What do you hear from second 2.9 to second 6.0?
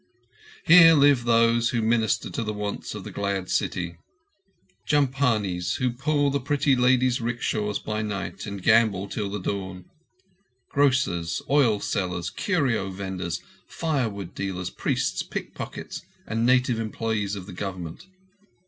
of the glad city—jhampanis who